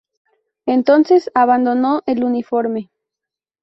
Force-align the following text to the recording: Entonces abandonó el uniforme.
Entonces 0.65 1.29
abandonó 1.35 2.01
el 2.07 2.23
uniforme. 2.23 2.89